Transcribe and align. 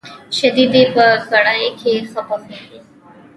شيدې 0.35 0.83
په 0.93 1.05
کړايي 1.29 1.69
کي 1.79 1.93
ښه 2.09 2.21
پخېږي. 2.27 2.79